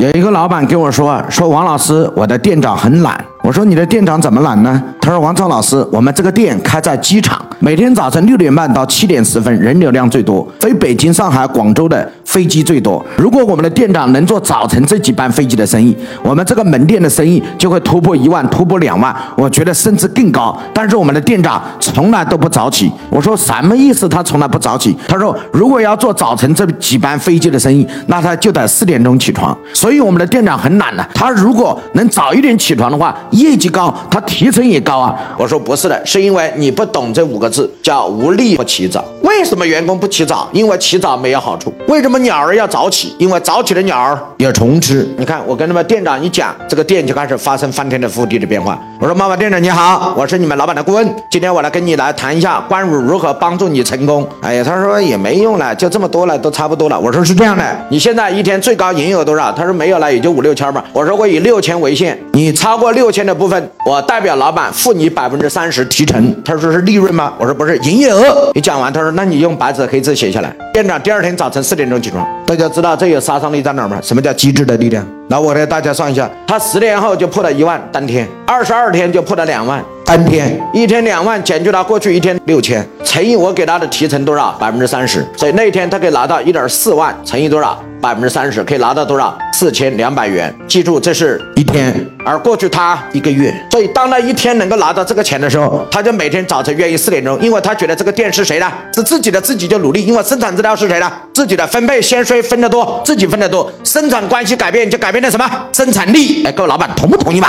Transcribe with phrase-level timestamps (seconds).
[0.00, 13.02] 有一个老板跟我说：“说王老师，我的店长很懒。”我说：“你的店长怎么懒呢？”他说：“王超老师，我们这个店开在机场，每天早晨六点半到七点十分人流量最多，非北京、上海、广州的飞机最多。
[13.16, 20.54] 如果我们的店长能做早晨这几班飞机的生意，我们这个门店的生意就会突破一万，突破两万，我觉得甚至更高。
[20.74, 24.06] 但是我们的店长从来都不早起。”我说：“什么意思？
[24.06, 29.56] 他从来不早起？”他说：“如果要做早晨这几班飞机的生意，那他就得四点钟起床。
[29.72, 31.08] 所以我们的店长很懒的。
[31.14, 39.02] 他如果能早一点起床的话，业绩高，他提成也高啊。”我说：“不是的，是因为你不懂这五个字，叫无利不起早。
[39.22, 40.46] 为什么员工不起早？
[40.52, 41.72] 因为起早没有好处。
[41.88, 43.14] 为什么鸟儿要早起？
[43.18, 45.06] 因为早起的鸟儿有虫吃。
[45.16, 48.78] 你看，我跟他们店长一讲，这个店就开始发生翻天的覆地的变化。
[49.00, 54.28] 我说：妈妈店长你好，我是你们老板的顾问，今天我来跟你来谈一下关于如何帮助你成功。
[54.42, 56.98] 哎呀，他说也没用了，就这么多了，都差不多了。
[56.98, 59.52] 我说是这样的，你现在一天最高营业额多少？
[59.52, 60.84] 他说没有了，也就五六千吧。
[60.92, 66.34] 我说我以六千为限，你超过六千的部分，我代表老板付你百分之三十提成。
[66.44, 67.32] 他说是利润吗？
[67.38, 68.50] 我说不是，营业额。
[68.54, 70.54] 你讲完，他说那你用白纸黑字写下来。
[70.78, 73.98] 店长第二天早晨四点钟起床，大家知道这有杀伤力在哪吗？
[74.00, 75.04] 什么叫机制的力量？
[75.28, 84.52] 那我带大家算一下，他十年后就破了一万，单天二十二天就破了两万，单天一天两万减去他过去一天六千，乘以我给他的提成多少？
[84.52, 87.82] 百分之三十，所以那一天他可以拿到一点四万，乘以多少？
[88.00, 89.36] 百分之三十可以拿到多少？
[89.52, 90.54] 四千两百元。
[90.68, 93.52] 记住，这是一天，而过去他一个月。
[93.70, 98.72] 所以当他一天能够拿到这个钱的时候，他就每天早晨愿意四点钟，因为他觉得这个店是谁的？
[98.94, 101.12] 是自己的，自己就努力，因为生产资料是谁的？
[101.34, 105.50] 自己的分配先税分得多，自己分得多，生产关系改变就改变了什么？
[105.72, 106.44] 生产力。
[106.44, 107.48] 哎，各位老板同不同意嘛？